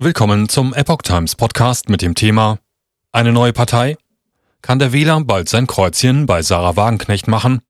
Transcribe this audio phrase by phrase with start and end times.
[0.00, 2.60] Willkommen zum Epoch Times Podcast mit dem Thema
[3.10, 3.96] Eine neue Partei?
[4.62, 7.62] Kann der Wähler bald sein Kreuzchen bei Sarah Wagenknecht machen?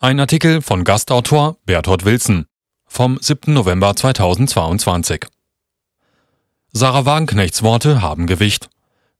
[0.00, 2.46] Ein Artikel von Gastautor Berthold Wilson
[2.86, 3.54] vom 7.
[3.54, 5.26] November 2022.
[6.72, 8.68] Sarah Wagenknechts Worte haben Gewicht.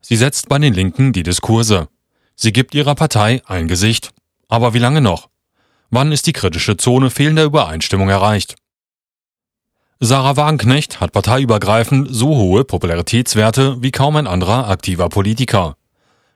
[0.00, 1.86] Sie setzt bei den Linken die Diskurse.
[2.34, 4.10] Sie gibt ihrer Partei ein Gesicht.
[4.48, 5.28] Aber wie lange noch?
[5.90, 8.56] Wann ist die kritische Zone fehlender Übereinstimmung erreicht?
[10.02, 15.76] Sarah Wagenknecht hat parteiübergreifend so hohe Popularitätswerte wie kaum ein anderer aktiver Politiker.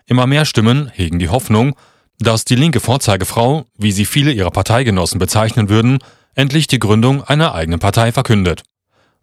[0.05, 1.75] Immer mehr Stimmen hegen die Hoffnung,
[2.19, 6.01] dass die linke Vorzeigefrau, wie sie viele ihrer Parteigenossen bezeichnen würden,
[6.35, 8.65] endlich die Gründung einer eigenen Partei verkündet.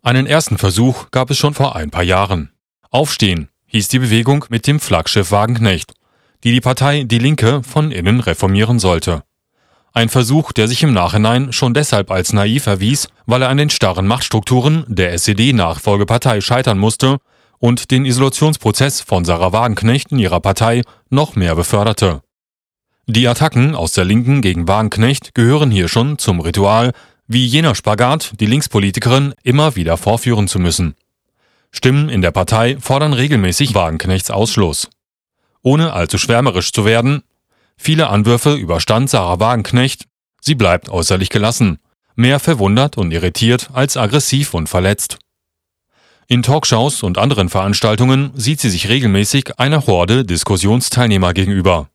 [0.01, 2.49] Einen ersten Versuch gab es schon vor ein paar Jahren.
[2.89, 5.93] Aufstehen hieß die Bewegung mit dem Flaggschiff Wagenknecht,
[6.43, 9.21] die die Partei Die Linke von innen reformieren sollte.
[9.93, 13.69] Ein Versuch, der sich im Nachhinein schon deshalb als naiv erwies, weil er an den
[13.69, 17.17] starren Machtstrukturen der SED-Nachfolgepartei scheitern musste
[17.59, 22.21] und den Isolationsprozess von Sarah Wagenknecht in ihrer Partei noch mehr beförderte.
[23.05, 26.93] Die Attacken aus der Linken gegen Wagenknecht gehören hier schon zum Ritual,
[27.27, 30.95] wie jener Spagat, die Linkspolitikerin immer wieder vorführen zu müssen.
[31.71, 34.89] Stimmen in der Partei fordern regelmäßig Wagenknechts Ausschluss.
[35.61, 37.23] Ohne allzu schwärmerisch zu werden,
[37.83, 40.05] Viele Anwürfe überstand Sarah Wagenknecht.
[40.39, 41.79] Sie bleibt äußerlich gelassen,
[42.13, 45.17] mehr verwundert und irritiert als aggressiv und verletzt.
[46.27, 51.89] In Talkshows und anderen Veranstaltungen sieht sie sich regelmäßig einer Horde Diskussionsteilnehmer gegenüber.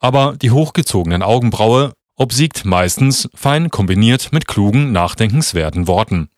[0.00, 6.28] Aber die hochgezogenen Augenbraue obsiegt meistens fein kombiniert mit klugen, nachdenkenswerten Worten.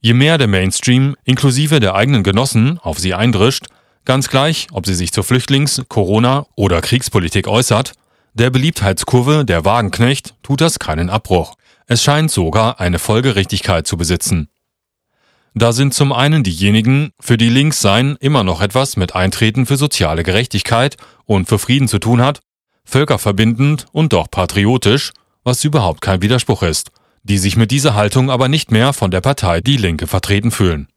[0.00, 3.66] Je mehr der Mainstream inklusive der eigenen Genossen auf sie eindrischt,
[4.06, 7.92] ganz gleich, ob sie sich zur Flüchtlings-, Corona- oder Kriegspolitik äußert,
[8.34, 11.54] der Beliebtheitskurve der Wagenknecht tut das keinen Abbruch.
[11.86, 14.48] Es scheint sogar eine Folgerichtigkeit zu besitzen.
[15.54, 19.76] Da sind zum einen diejenigen, für die links sein immer noch etwas mit Eintreten für
[19.76, 22.40] soziale Gerechtigkeit und für Frieden zu tun hat,
[22.84, 25.12] völkerverbindend und doch patriotisch,
[25.44, 26.90] was überhaupt kein Widerspruch ist,
[27.22, 30.88] die sich mit dieser Haltung aber nicht mehr von der Partei Die Linke vertreten fühlen.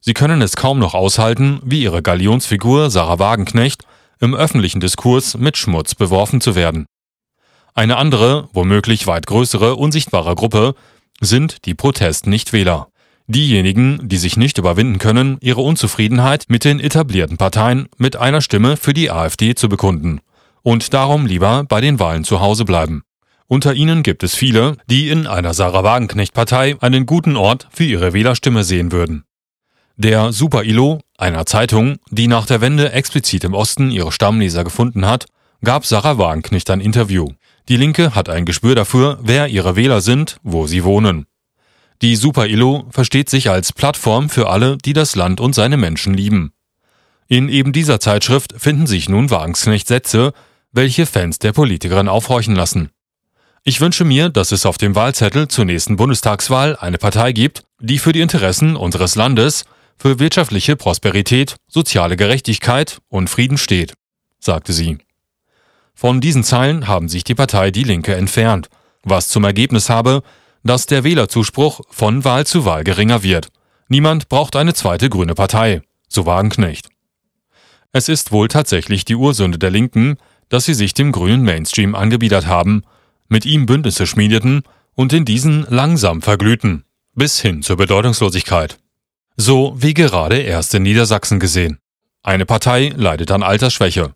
[0.00, 3.82] Sie können es kaum noch aushalten, wie ihre Galionsfigur Sarah Wagenknecht
[4.20, 6.86] im öffentlichen Diskurs mit Schmutz beworfen zu werden.
[7.74, 10.74] Eine andere, womöglich weit größere, unsichtbare Gruppe
[11.20, 12.88] sind die Protestnichtwähler.
[13.26, 18.76] Diejenigen, die sich nicht überwinden können, ihre Unzufriedenheit mit den etablierten Parteien mit einer Stimme
[18.76, 20.20] für die AfD zu bekunden
[20.62, 23.02] und darum lieber bei den Wahlen zu Hause bleiben.
[23.46, 28.12] Unter ihnen gibt es viele, die in einer Sarah Wagenknecht-Partei einen guten Ort für ihre
[28.12, 29.24] Wählerstimme sehen würden.
[30.00, 35.26] Der Super-ILO, einer Zeitung, die nach der Wende explizit im Osten ihre Stammleser gefunden hat,
[35.64, 37.26] gab Sarah Wagenknecht ein Interview.
[37.68, 41.26] Die Linke hat ein Gespür dafür, wer ihre Wähler sind, wo sie wohnen.
[42.00, 46.52] Die Super-ILO versteht sich als Plattform für alle, die das Land und seine Menschen lieben.
[47.26, 50.32] In eben dieser Zeitschrift finden sich nun Wagenknecht Sätze,
[50.70, 52.90] welche Fans der Politikerin aufhorchen lassen.
[53.64, 57.98] Ich wünsche mir, dass es auf dem Wahlzettel zur nächsten Bundestagswahl eine Partei gibt, die
[57.98, 59.64] für die Interessen unseres Landes
[59.98, 63.94] für wirtschaftliche Prosperität, soziale Gerechtigkeit und Frieden steht,
[64.38, 64.98] sagte sie.
[65.94, 68.68] Von diesen Zeilen haben sich die Partei Die Linke entfernt,
[69.02, 70.22] was zum Ergebnis habe,
[70.62, 73.48] dass der Wählerzuspruch von Wahl zu Wahl geringer wird.
[73.88, 76.88] Niemand braucht eine zweite grüne Partei, so Wagenknecht.
[77.92, 82.46] Es ist wohl tatsächlich die Ursünde der Linken, dass sie sich dem grünen Mainstream angebiedert
[82.46, 82.82] haben,
[83.28, 84.62] mit ihm Bündnisse schmiedeten
[84.94, 86.84] und in diesen langsam verglühten,
[87.14, 88.78] bis hin zur Bedeutungslosigkeit.
[89.40, 91.78] So wie gerade erst in Niedersachsen gesehen.
[92.24, 94.12] Eine Partei leidet an Altersschwäche.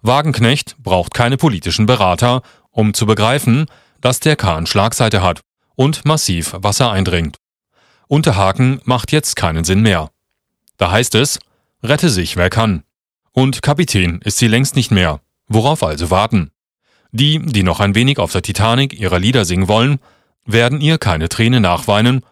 [0.00, 3.66] Wagenknecht braucht keine politischen Berater, um zu begreifen,
[4.00, 5.40] dass der Kahn Schlagseite hat
[5.74, 7.38] und massiv Wasser eindringt.
[8.06, 10.10] Unterhaken macht jetzt keinen Sinn mehr.
[10.76, 11.40] Da heißt es,
[11.82, 12.84] rette sich wer kann.
[13.32, 15.20] Und Kapitän ist sie längst nicht mehr.
[15.48, 16.52] Worauf also warten?
[17.10, 19.98] Die, die noch ein wenig auf der Titanic ihrer Lieder singen wollen,
[20.44, 22.24] werden ihr keine Träne nachweinen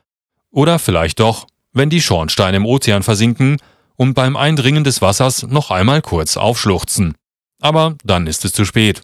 [0.52, 3.56] oder vielleicht doch wenn die Schornsteine im Ozean versinken
[3.96, 7.14] und beim Eindringen des Wassers noch einmal kurz aufschluchzen.
[7.60, 9.02] Aber dann ist es zu spät.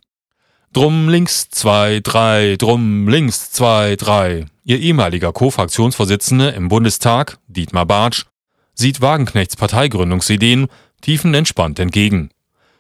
[0.73, 4.47] Drum links zwei, drei, drum links zwei, drei.
[4.65, 8.27] Ihr ehemaliger Co-Fraktionsvorsitzende im Bundestag, Dietmar Bartsch,
[8.75, 10.69] sieht Wagenknechts Parteigründungsideen
[11.01, 12.31] tiefenentspannt entgegen.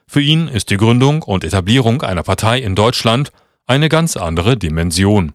[0.06, 3.30] Für ihn ist die Gründung und Etablierung einer Partei in Deutschland
[3.66, 5.32] eine ganz andere Dimension.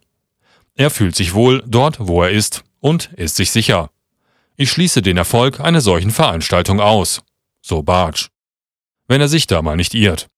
[0.74, 3.90] Er fühlt sich wohl dort, wo er ist und ist sich sicher.
[4.56, 7.22] Ich schließe den Erfolg einer solchen Veranstaltung aus.
[7.60, 8.28] So Bartsch.
[9.08, 10.28] Wenn er sich da mal nicht irrt.